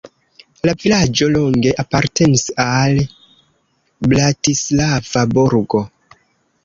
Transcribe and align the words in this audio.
La 0.67 0.73
vilaĝo 0.83 1.27
longe 1.33 1.73
apartenis 1.83 2.45
al 2.65 2.97
Bratislava 4.15 5.27
burgo. 5.37 5.85